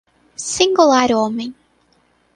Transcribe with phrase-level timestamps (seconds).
[0.53, 1.53] Singular homem!